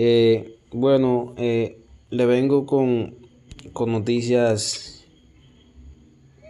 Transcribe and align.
Eh, 0.00 0.60
bueno, 0.70 1.34
eh, 1.38 1.82
le 2.10 2.24
vengo 2.26 2.66
con, 2.66 3.16
con 3.72 3.90
noticias, 3.90 5.04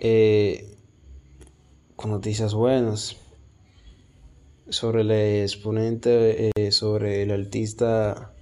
eh, 0.03 0.77
con 1.97 2.11
noticias 2.11 2.53
buenas 2.53 3.17
sobre 4.69 5.01
el 5.01 5.11
exponente, 5.13 6.51
sobre 6.73 7.23
el 7.23 7.31
artista 7.31 8.35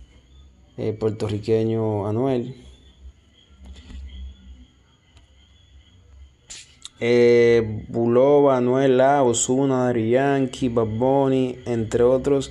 puertorriqueño 0.98 2.08
Anuel. 2.08 2.56
Eh, 6.98 7.84
Bulova, 7.90 8.56
Anuela, 8.56 9.22
Osuna, 9.22 9.84
Dari 9.84 10.10
Yankee, 10.10 10.68
Bad 10.68 10.88
entre 11.66 12.02
otros, 12.02 12.50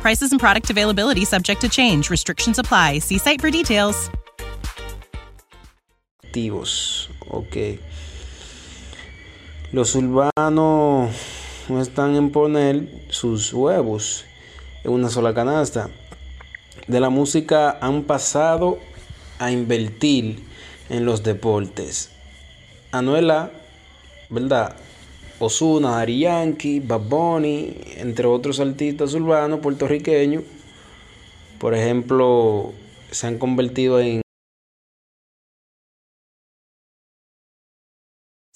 Prices 0.00 0.32
and 0.32 0.40
product 0.40 0.70
availability 0.70 1.24
subject 1.24 1.60
to 1.60 1.68
change. 1.68 2.10
Restrictions 2.10 2.58
apply. 2.58 3.00
See 3.00 3.18
site 3.18 3.40
for 3.40 3.50
details. 3.50 4.10
activos. 6.30 7.10
Ok. 7.28 7.80
Los 9.72 9.94
urbanos 9.96 11.10
no 11.68 11.80
están 11.80 12.14
en 12.14 12.30
poner 12.30 13.06
sus 13.10 13.52
huevos 13.52 14.24
en 14.84 14.92
una 14.92 15.08
sola 15.08 15.34
canasta. 15.34 15.90
De 16.86 17.00
la 17.00 17.10
música 17.10 17.78
han 17.80 18.04
pasado 18.04 18.78
a 19.38 19.50
invertir 19.50 20.44
en 20.88 21.04
los 21.04 21.22
deportes. 21.22 22.10
Anuela, 22.92 23.50
¿verdad? 24.28 24.76
Osuna, 25.40 26.00
Ari 26.00 26.20
Yankee, 26.20 26.80
Bad 26.80 27.08
Bunny, 27.08 27.74
entre 27.96 28.26
otros 28.26 28.60
artistas 28.60 29.14
urbanos 29.14 29.60
puertorriqueños, 29.60 30.44
por 31.58 31.74
ejemplo, 31.74 32.72
se 33.10 33.26
han 33.26 33.38
convertido 33.38 34.00
en 34.00 34.20